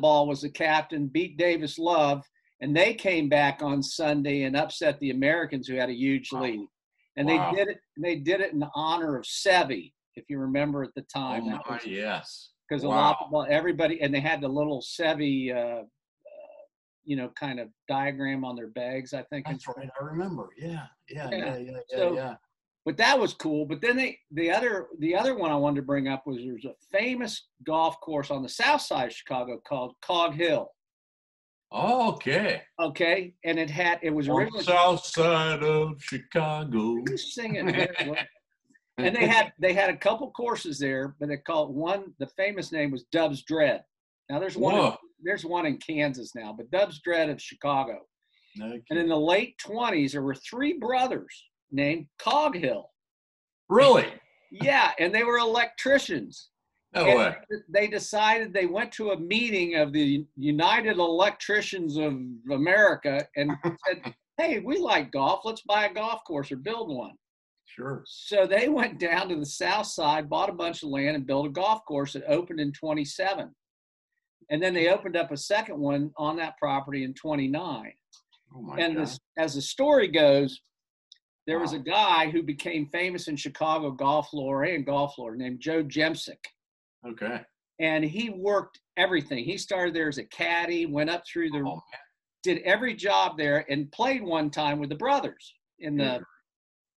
Ball 0.00 0.26
was 0.28 0.42
the 0.42 0.50
captain, 0.50 1.06
beat 1.06 1.36
Davis 1.38 1.78
Love, 1.78 2.22
and 2.60 2.74
they 2.76 2.94
came 2.94 3.28
back 3.28 3.62
on 3.62 3.82
Sunday 3.82 4.42
and 4.42 4.56
upset 4.56 4.98
the 5.00 5.10
Americans, 5.10 5.66
who 5.68 5.74
had 5.76 5.88
a 5.90 5.94
huge 5.94 6.32
Wow. 6.32 6.42
lead. 6.42 6.68
And 7.16 7.28
Wow. 7.28 7.50
they 7.52 7.56
did 7.56 7.68
it. 7.68 7.78
They 7.98 8.16
did 8.16 8.40
it 8.40 8.52
in 8.52 8.62
honor 8.74 9.16
of 9.16 9.24
Seve, 9.24 9.92
if 10.16 10.24
you 10.28 10.38
remember 10.38 10.82
at 10.82 10.94
the 10.94 11.02
time. 11.02 11.44
oh 11.48 11.50
time. 11.58 11.62
my, 11.68 11.80
yes. 11.84 12.50
Because 12.68 12.82
a 12.84 12.88
lot 12.88 13.18
of 13.20 13.30
well, 13.30 13.46
everybody, 13.48 14.00
and 14.00 14.12
they 14.12 14.20
had 14.20 14.40
the 14.40 14.48
little 14.48 14.80
Seve, 14.82 15.54
uh, 15.54 15.58
uh, 15.58 15.84
you 17.04 17.14
know, 17.16 17.28
kind 17.30 17.60
of 17.60 17.68
diagram 17.88 18.44
on 18.44 18.56
their 18.56 18.68
bags. 18.68 19.14
I 19.14 19.22
think. 19.24 19.46
That's 19.46 19.66
right. 19.68 19.88
I 20.00 20.04
remember. 20.04 20.48
Yeah. 20.58 20.86
Yeah. 21.08 21.30
Yeah. 21.30 21.36
Yeah. 21.36 21.56
Yeah. 21.56 21.70
Yeah. 21.90 21.98
So- 21.98 22.14
yeah. 22.14 22.34
but 22.84 22.96
that 22.96 23.18
was 23.18 23.34
cool. 23.34 23.66
But 23.66 23.80
then 23.80 23.96
they 23.96 24.18
the 24.30 24.50
other 24.50 24.88
the 24.98 25.14
other 25.14 25.34
one 25.36 25.50
I 25.50 25.56
wanted 25.56 25.76
to 25.76 25.82
bring 25.86 26.08
up 26.08 26.26
was 26.26 26.38
there's 26.38 26.64
a 26.64 26.74
famous 26.92 27.48
golf 27.64 27.98
course 28.00 28.30
on 28.30 28.42
the 28.42 28.48
south 28.48 28.80
side 28.82 29.08
of 29.08 29.12
Chicago 29.14 29.60
called 29.66 29.94
Cog 30.02 30.34
Hill. 30.34 30.70
Oh, 31.72 32.12
okay. 32.12 32.62
Okay, 32.80 33.34
and 33.44 33.58
it 33.58 33.68
had 33.68 33.98
it 34.02 34.10
was 34.10 34.28
originally 34.28 34.64
south 34.64 35.04
side 35.04 35.62
of 35.62 36.00
Chicago. 36.00 36.96
Who's 37.06 37.34
singing? 37.34 37.68
and 38.98 39.16
they 39.16 39.26
had 39.26 39.52
they 39.60 39.72
had 39.72 39.90
a 39.90 39.96
couple 39.96 40.30
courses 40.30 40.78
there, 40.78 41.16
but 41.18 41.28
they 41.28 41.36
called 41.38 41.74
one 41.74 42.14
the 42.18 42.28
famous 42.36 42.72
name 42.72 42.90
was 42.90 43.04
Dub's 43.12 43.42
Dread. 43.42 43.82
Now 44.30 44.38
there's 44.38 44.56
one 44.56 44.76
in, 44.76 44.92
there's 45.22 45.44
one 45.44 45.66
in 45.66 45.78
Kansas 45.78 46.34
now, 46.34 46.54
but 46.56 46.70
Dub's 46.70 47.00
Dread 47.02 47.30
of 47.30 47.40
Chicago. 47.40 47.98
No 48.56 48.72
And 48.90 48.98
in 48.98 49.08
the 49.08 49.18
late 49.18 49.56
20s, 49.64 50.12
there 50.12 50.22
were 50.22 50.34
three 50.34 50.78
brothers 50.78 51.44
named 51.70 52.06
Coghill. 52.18 52.90
Really? 53.68 54.06
Yeah, 54.52 54.92
and 55.00 55.12
they 55.12 55.24
were 55.24 55.38
electricians. 55.38 56.50
No 56.94 57.04
And 57.06 57.18
way. 57.18 57.36
They 57.68 57.88
decided 57.88 58.52
they 58.52 58.66
went 58.66 58.92
to 58.92 59.10
a 59.10 59.18
meeting 59.18 59.76
of 59.76 59.92
the 59.92 60.24
United 60.36 60.98
Electricians 60.98 61.96
of 61.96 62.14
America 62.50 63.26
and 63.36 63.52
said, 63.86 64.14
"Hey, 64.38 64.60
we 64.60 64.78
like 64.78 65.12
golf. 65.12 65.40
Let's 65.44 65.62
buy 65.62 65.86
a 65.86 65.92
golf 65.92 66.24
course 66.24 66.50
or 66.52 66.56
build 66.56 66.88
one." 66.88 67.12
Sure. 67.66 68.02
So 68.06 68.46
they 68.46 68.68
went 68.80 68.98
down 68.98 69.28
to 69.28 69.36
the 69.36 69.46
south 69.46 69.86
side, 69.86 70.30
bought 70.30 70.48
a 70.48 70.54
bunch 70.54 70.82
of 70.82 70.88
land, 70.88 71.16
and 71.16 71.26
built 71.26 71.46
a 71.46 71.50
golf 71.50 71.84
course 71.84 72.14
that 72.14 72.24
opened 72.28 72.60
in 72.60 72.72
27. 72.72 73.54
And 74.48 74.62
then 74.62 74.74
they 74.74 74.88
opened 74.88 75.16
up 75.16 75.32
a 75.32 75.36
second 75.36 75.78
one 75.78 76.12
on 76.16 76.36
that 76.36 76.56
property 76.56 77.04
in 77.04 77.14
29. 77.14 77.92
Oh 78.54 78.62
my 78.62 78.78
and 78.78 78.94
God. 78.94 79.02
this, 79.02 79.18
as 79.36 79.54
the 79.54 79.60
story 79.60 80.08
goes, 80.08 80.60
there 81.46 81.58
was 81.58 81.72
a 81.72 81.78
guy 81.78 82.30
who 82.30 82.42
became 82.42 82.88
famous 82.88 83.28
in 83.28 83.36
Chicago 83.36 83.90
golf 83.90 84.32
lore 84.32 84.64
and 84.64 84.86
golf 84.86 85.18
lore 85.18 85.36
named 85.36 85.60
Joe 85.60 85.82
Jemsek. 85.82 86.38
Okay. 87.06 87.40
And 87.78 88.04
he 88.04 88.30
worked 88.30 88.80
everything. 88.96 89.44
He 89.44 89.58
started 89.58 89.94
there 89.94 90.08
as 90.08 90.18
a 90.18 90.24
caddy, 90.24 90.86
went 90.86 91.10
up 91.10 91.22
through 91.26 91.50
the, 91.50 91.58
Oh, 91.58 91.82
did 92.42 92.62
every 92.62 92.94
job 92.94 93.36
there, 93.36 93.64
and 93.70 93.90
played 93.92 94.22
one 94.22 94.50
time 94.50 94.78
with 94.78 94.88
the 94.88 94.94
brothers 94.96 95.54
in 95.80 95.96
the, 95.96 96.04
Yeah. 96.04 96.18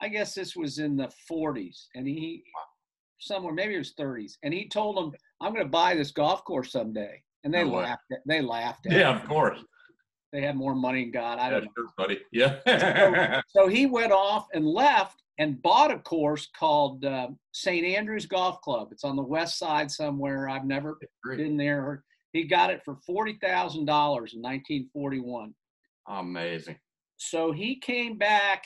I 0.00 0.08
guess 0.08 0.34
this 0.34 0.54
was 0.54 0.78
in 0.78 0.96
the 0.96 1.10
40s. 1.30 1.86
And 1.96 2.06
he, 2.06 2.44
somewhere, 3.18 3.52
maybe 3.52 3.74
it 3.74 3.78
was 3.78 3.94
30s. 3.98 4.34
And 4.44 4.54
he 4.54 4.68
told 4.68 4.96
them, 4.96 5.12
I'm 5.40 5.52
going 5.52 5.64
to 5.64 5.70
buy 5.70 5.94
this 5.94 6.12
golf 6.12 6.44
course 6.44 6.70
someday. 6.70 7.20
And 7.44 7.52
they 7.52 7.64
No 7.64 7.70
laughed. 7.78 8.02
At, 8.12 8.18
they 8.26 8.40
laughed 8.40 8.86
at 8.86 8.92
yeah, 8.92 9.10
him. 9.16 9.22
of 9.22 9.28
course. 9.28 9.58
They 10.32 10.42
had 10.42 10.56
more 10.56 10.74
money 10.74 11.02
than 11.04 11.10
God. 11.12 11.38
I 11.38 11.46
Yeah, 11.46 11.50
don't 11.50 11.64
know. 11.64 11.70
sure, 11.76 11.86
buddy. 11.96 12.20
Yeah. 12.30 13.40
So 13.48 13.66
he 13.76 13.86
went 13.86 14.12
off 14.12 14.46
and 14.52 14.64
left 14.66 15.22
and 15.38 15.62
bought 15.62 15.92
a 15.92 15.98
course 15.98 16.48
called 16.58 17.04
uh, 17.04 17.28
St. 17.52 17.86
Andrews 17.86 18.26
Golf 18.26 18.60
Club. 18.60 18.88
It's 18.90 19.04
on 19.04 19.16
the 19.16 19.22
west 19.22 19.58
side 19.58 19.90
somewhere. 19.90 20.48
I've 20.48 20.64
never 20.64 20.98
Great. 21.22 21.38
been 21.38 21.56
there. 21.56 22.04
He 22.32 22.44
got 22.44 22.70
it 22.70 22.82
for 22.84 22.96
forty 23.06 23.38
thousand 23.40 23.86
dollars 23.86 24.34
in 24.34 24.42
1941. 24.42 25.54
Amazing. 26.08 26.76
So 27.16 27.52
he 27.52 27.76
came 27.76 28.16
back 28.16 28.64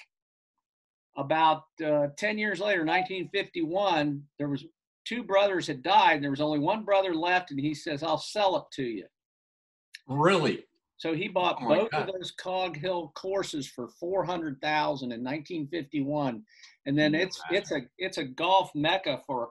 about 1.17 1.64
uh, 1.85 2.09
10 2.17 2.38
years 2.38 2.61
later, 2.61 2.81
1951. 2.81 4.23
There 4.38 4.49
was 4.49 4.64
two 5.05 5.23
brothers 5.23 5.67
had 5.67 5.83
died. 5.83 6.14
And 6.14 6.25
there 6.25 6.31
was 6.31 6.41
only 6.41 6.59
one 6.59 6.85
brother 6.85 7.14
left, 7.14 7.50
and 7.50 7.61
he 7.61 7.75
says, 7.75 8.02
"I'll 8.02 8.19
sell 8.19 8.57
it 8.57 8.64
to 8.75 8.85
you." 8.85 9.07
Really? 10.09 10.64
So 11.02 11.12
he 11.14 11.26
bought 11.26 11.59
Oh 11.61 11.66
both 11.68 11.90
God. 11.90 12.09
of 12.09 12.14
those 12.14 12.30
Cog 12.30 12.76
Hill 12.76 13.11
courses 13.16 13.66
for 13.66 13.88
four 13.88 14.25
hundred 14.25 14.61
thousand 14.61 15.11
in 15.11 15.21
nineteen 15.21 15.66
fifty 15.66 16.00
one, 16.00 16.44
and 16.87 16.97
then 16.97 17.12
it's 17.12 17.40
it's 17.50 17.73
a 17.73 17.80
it's 17.99 18.18
a 18.18 18.25
golf 18.25 18.71
mecca 18.76 19.21
for. 19.26 19.50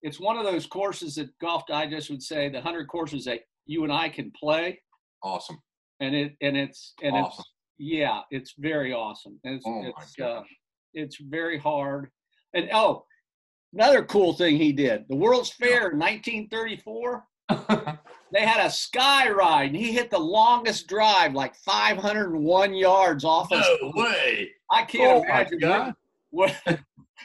It's 0.00 0.18
one 0.18 0.38
of 0.38 0.44
those 0.44 0.64
courses 0.64 1.16
that 1.16 1.38
Golf 1.38 1.66
Digest 1.66 2.08
would 2.08 2.22
say 2.22 2.48
the 2.48 2.62
hundred 2.62 2.86
courses 2.88 3.26
that 3.26 3.40
you 3.66 3.84
and 3.84 3.92
I 3.92 4.08
can 4.08 4.30
play, 4.30 4.80
Awesome. 5.22 5.60
and 6.00 6.14
it 6.14 6.34
and 6.40 6.56
it's 6.56 6.94
and 7.02 7.14
Awesome. 7.14 7.40
it's 7.40 7.50
yeah, 7.76 8.20
it's 8.30 8.54
very 8.56 8.94
awesome. 8.94 9.38
And 9.44 9.56
it's 9.56 9.66
Oh 9.68 9.84
it's 9.98 10.18
uh, 10.18 10.40
it's 10.94 11.18
very 11.20 11.58
hard. 11.58 12.10
And 12.54 12.70
oh, 12.72 13.04
another 13.74 14.02
cool 14.02 14.32
thing 14.32 14.56
he 14.56 14.72
did: 14.72 15.04
the 15.10 15.16
World's 15.16 15.50
Fair 15.52 15.90
in 15.90 15.98
nineteen 15.98 16.48
thirty 16.48 16.78
four 16.78 17.26
they 18.36 18.44
had 18.44 18.64
a 18.66 18.70
sky 18.70 19.30
ride 19.30 19.68
and 19.70 19.76
he 19.76 19.92
hit 19.92 20.10
the 20.10 20.18
longest 20.18 20.86
drive 20.88 21.32
like 21.32 21.54
501 21.56 22.74
yards 22.74 23.24
off 23.24 23.50
of 23.50 23.60
no 23.60 23.92
way. 23.94 24.50
i 24.70 24.82
can't 24.82 25.18
Oh 25.18 25.22
imagine 25.24 25.58
God. 25.58 25.94
what, 26.30 26.54
what 26.66 26.78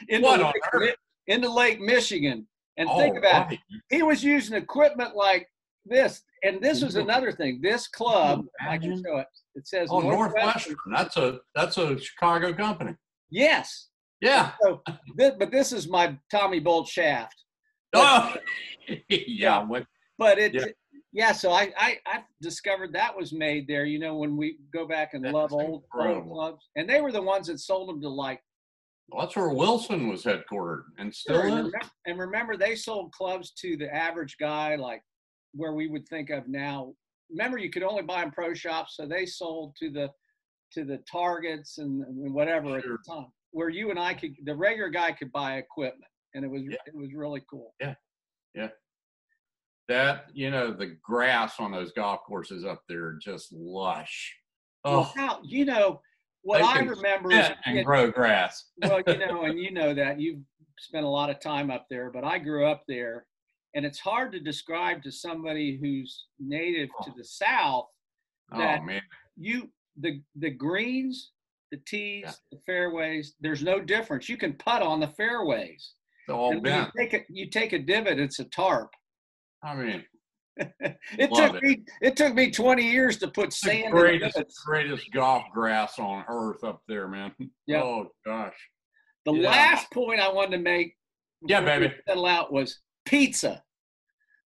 into, 0.08 0.26
on 0.28 0.38
lake, 0.40 0.54
earth? 0.72 0.94
into 1.26 1.50
lake 1.52 1.80
michigan 1.80 2.46
and 2.78 2.88
Oh, 2.90 2.98
think 2.98 3.18
about 3.18 3.52
it. 3.52 3.58
He 3.90 4.02
was 4.02 4.24
using 4.24 4.56
equipment 4.56 5.14
like 5.14 5.46
this 5.84 6.22
and 6.42 6.62
this 6.62 6.82
was 6.82 6.96
another 6.96 7.30
thing 7.30 7.60
this 7.62 7.88
club 7.88 8.44
i 8.66 8.78
can 8.78 8.96
show 9.04 9.18
it 9.18 9.26
it 9.54 9.66
says 9.68 9.88
Oh, 9.92 10.00
Northwestern. 10.00 10.42
Northwestern. 10.42 10.76
That's 10.94 11.16
a 11.18 11.40
that's 11.54 11.76
a 11.76 11.98
Chicago 11.98 12.54
company. 12.54 12.94
yes 13.30 13.88
Yeah. 14.22 14.52
so 14.62 14.80
this, 15.16 15.32
but 15.38 15.50
this 15.50 15.72
is 15.72 15.88
my 15.88 16.16
tommy 16.30 16.60
bolt 16.60 16.88
shaft 16.88 17.36
Oh, 17.94 18.34
yeah. 19.10 19.62
What, 19.64 19.84
but 20.16 20.38
it 20.38 20.54
Yeah. 20.54 20.64
Yeah. 21.12 21.32
so 21.32 21.50
I, 21.52 21.72
I 21.76 21.98
i 22.06 22.22
discovered 22.40 22.92
that 22.94 23.16
was 23.16 23.32
made 23.32 23.66
there 23.66 23.84
you 23.84 23.98
know 23.98 24.16
when 24.16 24.36
we 24.36 24.58
go 24.72 24.86
back 24.86 25.14
and 25.14 25.24
That's 25.24 25.34
love 25.34 25.52
old, 25.52 25.84
old 25.94 26.28
clubs 26.28 26.68
and 26.76 26.88
they 26.88 27.00
were 27.00 27.12
the 27.12 27.22
ones 27.22 27.46
that 27.48 27.60
sold 27.60 27.88
them 27.88 28.00
to 28.02 28.08
like 28.08 28.40
well, 29.10 29.26
that's 29.26 29.36
where 29.36 29.50
Wilson 29.50 30.08
was 30.08 30.22
headquartered 30.22 30.84
and 30.98 31.14
still 31.14 31.40
and, 31.40 31.48
is. 31.50 31.56
remember, 31.56 31.80
and 32.06 32.18
remember 32.18 32.56
they 32.56 32.74
sold 32.74 33.12
clubs 33.12 33.50
to 33.58 33.76
the 33.76 33.92
average 33.94 34.36
guy 34.40 34.76
like 34.76 35.02
where 35.52 35.74
we 35.74 35.86
would 35.88 36.08
think 36.08 36.30
of 36.30 36.48
now 36.48 36.94
remember 37.30 37.58
you 37.58 37.70
could 37.70 37.82
only 37.82 38.02
buy 38.02 38.22
them 38.22 38.30
pro 38.30 38.54
shops 38.54 38.96
so 38.96 39.06
they 39.06 39.26
sold 39.26 39.74
to 39.78 39.90
the 39.90 40.08
to 40.72 40.84
the 40.84 40.98
targets 41.10 41.76
and, 41.78 42.02
and 42.02 42.32
whatever 42.32 42.78
at 42.78 42.84
the 42.84 42.98
time 43.06 43.26
where 43.50 43.68
you 43.68 43.90
and 43.90 43.98
i 43.98 44.14
could 44.14 44.34
the 44.44 44.54
regular 44.54 44.88
guy 44.88 45.12
could 45.12 45.30
buy 45.32 45.56
equipment 45.56 46.10
and 46.34 46.44
it 46.44 46.48
was 46.50 46.62
Yeah. 46.62 46.76
it 46.86 46.94
was 46.94 47.12
really 47.14 47.42
cool 47.50 47.74
That 49.92 50.26
you 50.32 50.50
know 50.50 50.72
the 50.72 50.96
grass 51.02 51.60
on 51.60 51.70
those 51.70 51.92
golf 51.92 52.20
courses 52.26 52.64
up 52.64 52.82
there 52.88 53.18
just 53.20 53.52
lush. 53.52 54.34
well 54.84 55.00
Oh, 55.14 55.20
how 55.20 55.40
you 55.44 55.64
know 55.64 56.00
what 56.42 56.62
i 56.62 56.80
remember 56.80 57.30
is 57.30 57.48
and 57.66 57.84
grow 57.84 58.10
grass. 58.10 58.64
well, 58.82 59.00
you 59.06 59.18
know, 59.18 59.42
and 59.48 59.58
you 59.60 59.70
know 59.70 59.94
that 59.94 60.18
you've 60.20 60.40
spent 60.78 61.04
a 61.04 61.08
lot 61.08 61.30
of 61.30 61.38
time 61.40 61.70
up 61.70 61.86
there, 61.88 62.10
but 62.10 62.24
I 62.24 62.38
grew 62.38 62.66
up 62.66 62.82
there, 62.88 63.26
and 63.74 63.86
it's 63.86 64.00
hard 64.00 64.32
to 64.32 64.40
describe 64.40 65.02
to 65.04 65.12
somebody 65.12 65.78
who's 65.80 66.26
native 66.40 66.88
to 67.04 67.10
oh. 67.10 67.14
the 67.16 67.24
South 67.24 67.86
Oh 68.52 68.58
that- 68.58 68.84
man, 68.84 69.02
you 69.36 69.70
the 70.00 70.22
the 70.36 70.50
greens, 70.50 71.30
the 71.70 71.78
tees, 71.86 72.24
Yeah. 72.24 72.32
the 72.50 72.58
fairways. 72.66 73.34
There's 73.40 73.62
no 73.62 73.80
difference. 73.80 74.28
You 74.28 74.36
can 74.36 74.54
putt 74.54 74.82
on 74.82 75.00
the 75.00 75.08
fairways. 75.08 75.92
it's 76.26 76.32
all 76.34 76.48
when 76.48 76.56
you 76.58 76.62
bent. 76.62 76.90
take 76.98 77.12
a 77.14 77.22
you 77.28 77.48
take 77.50 77.72
a 77.72 77.78
divot, 77.78 78.18
it's 78.18 78.40
a 78.40 78.44
tarp. 78.46 78.90
I 79.64 79.74
mean, 79.76 80.04
it 80.56 81.32
took 81.34 81.54
it. 81.56 81.62
me 81.62 81.82
it 82.02 82.16
took 82.16 82.34
me 82.34 82.50
20 82.50 82.82
years 82.82 83.16
to 83.18 83.28
put 83.28 83.46
it's 83.46 83.60
the 83.60 83.68
sand 83.70 83.84
in 83.86 83.90
greatest, 83.92 84.38
greatest 84.66 85.10
golf 85.12 85.44
grass 85.52 85.98
on 85.98 86.24
earth 86.28 86.62
up 86.64 86.82
there, 86.88 87.08
man. 87.08 87.32
Yeah. 87.66 87.82
Oh 87.82 88.08
gosh. 88.26 88.56
The 89.24 89.32
Yeah. 89.32 89.50
last 89.50 89.90
point 89.92 90.20
I 90.20 90.28
wanted 90.30 90.56
to 90.58 90.62
make 90.62 90.94
Yeah, 91.46 91.60
baby. 91.62 91.94
settle 92.08 92.26
out 92.26 92.52
was 92.52 92.80
pizza. 93.06 93.62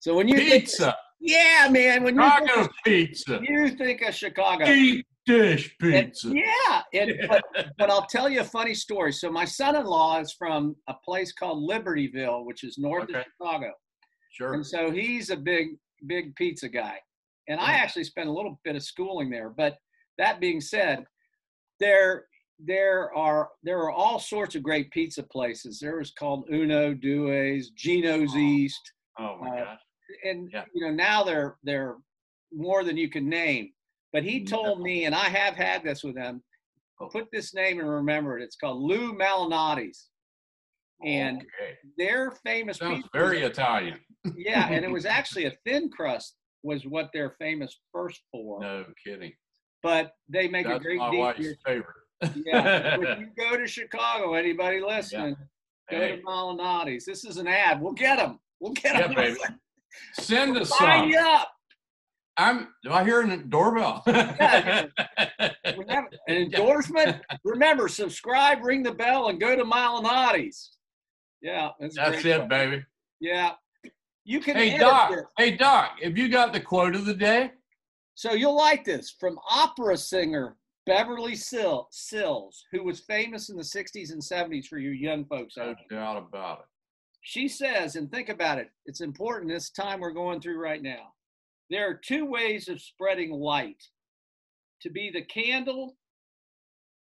So 0.01 0.15
when 0.15 0.29
you 0.29 0.37
think 0.37 0.51
Pizza, 0.65 0.95
Yeah, 1.19 1.69
man. 1.71 2.05
When 2.05 2.15
you 2.17 2.31
think, 2.39 2.57
of, 2.59 2.69
pizza, 2.85 3.41
you 3.43 3.71
think 3.71 4.03
of 4.03 4.15
Chicago, 4.15 4.65
deep 4.67 5.07
dish 5.25 5.75
And- 5.81 6.07
pizza. 6.13 6.33
yeah. 6.33 6.83
And, 6.93 7.13
but, 7.29 7.43
but 7.79 7.91
I'll 7.91 8.07
tell 8.07 8.29
you 8.29 8.43
a 8.43 8.45
funny 8.45 8.75
story. 8.75 9.13
So 9.13 9.31
my 9.33 9.45
son-in-law 9.47 10.21
is 10.21 10.33
from 10.39 10.77
a 10.89 10.95
place 11.05 11.33
called 11.33 11.69
Libertyville, 11.69 12.45
which 12.45 12.63
is 12.63 12.79
north 12.79 13.09
of 13.13 13.25
Chicago, 13.25 13.73
Sure. 14.37 14.53
and 14.55 14.67
so 14.67 14.91
he's 14.91 15.31
a 15.31 15.37
big, 15.37 15.69
big 16.07 16.35
pizza 16.37 16.69
guy. 16.69 16.99
And 17.49 17.59
I 17.61 17.73
actually 17.73 18.05
spent 18.05 18.29
a 18.29 18.33
little 18.33 18.61
bit 18.65 18.77
of 18.77 18.83
schooling 18.83 19.31
there. 19.31 19.49
But 19.51 19.77
that 20.19 20.41
being 20.41 20.61
said, 20.61 21.05
there 21.81 22.27
there 22.59 23.15
are 23.15 23.51
there 23.63 23.79
are 23.81 23.91
all 23.93 24.19
sorts 24.19 24.55
of 24.55 24.63
great 24.63 24.91
pizza 24.91 25.23
places. 25.23 25.79
There 25.81 25.99
was 25.99 26.11
called 26.11 26.47
Uno, 26.53 26.93
Due's, 26.95 27.71
Gino's 27.71 28.33
Oh. 28.35 28.39
East. 28.39 28.93
Oh 29.19 29.37
my 29.41 29.61
uh, 29.61 29.65
gosh. 29.65 29.81
and 30.25 30.51
Yeah. 30.53 30.65
you 30.75 30.87
know 30.87 30.93
now 30.93 31.23
they're 31.23 31.57
they're 31.63 31.97
more 32.53 32.83
than 32.85 32.97
you 32.97 33.09
can 33.11 33.29
name. 33.29 33.73
But 34.13 34.23
he 34.25 34.39
Yeah. 34.39 34.47
told 34.47 34.81
me, 34.83 35.05
and 35.05 35.15
I 35.15 35.29
have 35.29 35.55
had 35.55 35.83
this 35.85 36.03
with 36.03 36.17
him. 36.17 36.43
Oh. 37.01 37.09
Put 37.09 37.29
this 37.33 37.55
name 37.55 37.79
and 37.81 37.89
remember 37.89 38.39
it. 38.39 38.43
It's 38.43 38.57
called 38.57 38.83
Lou 38.83 39.13
Malinotti's, 39.15 40.09
and 41.05 41.39
okay. 41.43 41.77
their 41.99 42.31
famous 42.45 42.79
sounds 42.79 43.05
very 43.13 43.43
Italian. 43.43 43.99
Yeah, 44.37 44.69
and 44.69 44.85
it 44.85 44.91
was 44.99 45.07
actually 45.07 45.45
a 45.47 45.53
thin 45.65 45.89
crust 45.91 46.37
was 46.63 46.85
what 46.87 47.11
they're 47.13 47.35
famous 47.39 47.79
first 47.93 48.21
for. 48.33 48.61
No 48.61 48.85
kidding. 49.05 49.33
But 49.83 50.13
they 50.29 50.49
make 50.49 50.67
a 50.67 50.71
That's 50.71 50.85
great 50.85 50.99
my 50.99 51.11
wife's 51.11 51.39
beer. 51.41 51.57
favorite. 51.65 52.35
yeah. 52.45 52.97
When 52.99 53.21
you 53.21 53.29
go 53.39 53.57
to 53.57 53.67
Chicago, 53.67 54.35
anybody 54.35 54.81
listening, 54.81 55.37
go 55.91 55.97
Hey, 55.99 56.17
to 56.17 56.23
Malinati's. 56.23 57.05
This 57.05 57.25
is 57.25 57.37
an 57.37 57.47
ad. 57.47 57.81
We'll 57.81 57.93
get 57.93 58.17
them. 58.17 58.41
We'll 58.59 58.73
get 58.73 58.95
Yeah, 58.97 59.07
them. 59.09 59.15
baby. 59.15 59.39
send 60.15 60.57
us 60.57 60.71
Sign 60.71 61.03
some. 61.03 61.09
you 61.11 61.19
up. 61.19 61.53
I'm. 62.39 62.69
Do 62.85 62.93
I 62.93 63.05
hear 63.05 63.21
a 63.23 63.37
doorbell? 63.37 64.03
Yeah, 64.07 64.87
an 65.65 66.11
endorsement. 66.29 67.23
Remember, 67.45 67.89
subscribe, 67.89 68.63
ring 68.65 68.83
the 68.83 68.93
bell, 68.93 69.29
and 69.29 69.41
go 69.41 69.57
to 69.57 69.65
Malinati's. 69.65 70.73
Yeah, 71.43 71.71
that's, 71.79 71.97
That's 71.97 72.25
it, 72.25 72.41
one. 72.41 72.49
baby. 72.49 72.85
Yeah, 73.21 73.53
you 74.27 74.41
can. 74.41 74.57
Hey 74.57 74.77
Doc. 74.77 75.11
this. 75.11 75.25
Hey 75.39 75.57
Doc. 75.57 75.99
Have 76.03 76.19
you 76.19 76.29
got 76.29 76.53
the 76.53 76.61
quote 76.61 76.95
of 76.95 77.07
the 77.07 77.15
day? 77.15 77.53
So 78.15 78.33
you'll 78.33 78.57
like 78.57 78.85
this 78.85 79.11
from 79.19 79.39
opera 79.49 79.97
singer 79.97 80.57
Beverly 80.87 81.35
Sill, 81.35 81.89
Sills, 81.91 82.65
who 82.73 82.85
was 82.85 83.01
famous 83.01 83.49
in 83.49 83.57
the 83.57 83.63
60s 83.63 84.13
and 84.13 84.23
70s 84.23 84.67
for 84.67 84.79
you 84.79 84.91
young 84.91 85.25
folks 85.25 85.59
out 85.59 85.67
No 85.67 85.75
there. 85.91 85.99
doubt 85.99 86.17
about 86.17 86.61
it. 86.61 86.65
She 87.23 87.49
says, 87.49 87.97
and 87.97 88.11
think 88.11 88.29
about 88.29 88.59
it, 88.59 88.71
it's 88.87 89.01
important 89.01 89.51
this 89.51 89.71
time 89.71 89.99
we're 89.99 90.13
going 90.13 90.41
through 90.41 90.61
right 90.61 90.81
now. 90.83 91.13
There 91.71 91.89
are 91.91 91.95
two 91.95 92.25
ways 92.25 92.69
of 92.69 92.81
spreading 92.81 93.33
light 93.33 93.83
to 94.83 94.91
be 94.91 95.11
the 95.11 95.23
candle 95.23 95.97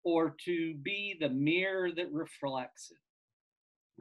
or 0.03 0.35
to 0.45 0.73
be 0.83 1.15
the 1.19 1.29
mirror 1.29 1.91
that 1.95 2.11
reflects 2.11 2.91
it. 2.91 2.97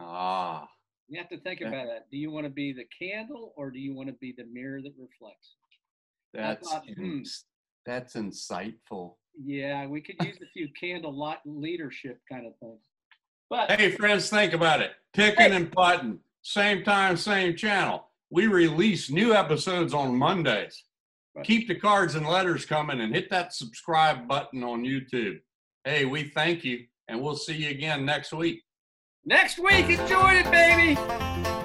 Ah, 0.01 0.67
You 1.11 1.19
have 1.19 1.29
to 1.31 1.41
think 1.41 1.61
about 1.61 1.87
that. 1.89 2.07
Do 2.11 2.17
you 2.17 2.31
want 2.31 2.47
to 2.47 2.51
be 2.51 2.73
the 2.73 2.87
candle 2.97 3.53
or 3.57 3.73
do 3.73 3.81
you 3.81 3.95
want 3.95 4.09
to 4.09 4.15
be 4.15 4.33
the 4.37 4.45
mirror 4.45 4.81
that 4.81 4.93
reflects? 4.97 5.57
that's 6.33 6.71
thought, 6.71 6.85
hmm. 6.89 7.23
that's 7.85 8.15
insightful. 8.15 9.15
Yeah, 9.45 9.87
we 9.87 10.01
could 10.03 10.15
use 10.23 10.37
a 10.41 10.47
few 10.53 10.69
candle 10.79 11.13
light 11.13 11.41
leadership 11.45 12.21
kind 12.31 12.47
of 12.47 12.53
things. 12.61 12.79
But 13.49 13.73
Hey 13.73 13.91
friends, 13.91 14.31
think 14.31 14.53
about 14.53 14.81
it. 14.81 14.93
Picking 15.13 15.51
and 15.51 15.73
putting, 15.73 16.21
same 16.43 16.85
time, 16.85 17.17
same 17.17 17.57
channel. 17.57 18.07
We 18.31 18.47
release 18.47 19.11
new 19.11 19.35
episodes 19.35 19.93
on 19.93 20.17
Mondays. 20.17 20.85
Right. 21.35 21.45
Keep 21.45 21.67
the 21.67 21.75
cards 21.75 22.15
and 22.15 22.27
letters 22.27 22.65
coming 22.65 23.01
and 23.01 23.13
hit 23.13 23.31
that 23.31 23.53
subscribe 23.53 24.29
button 24.29 24.63
on 24.63 24.85
YouTube. 24.85 25.41
Hey, 25.83 26.05
we 26.05 26.25
thank 26.29 26.65
you, 26.65 26.85
and 27.09 27.21
we'll 27.21 27.37
see 27.37 27.55
you 27.55 27.71
again 27.71 28.05
next 28.05 28.33
week. 28.33 28.63
Next 29.25 29.59
week, 29.59 29.89
enjoy 29.89 30.35
it, 30.35 30.51
baby. 30.51 31.60